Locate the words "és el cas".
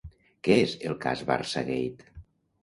0.61-1.21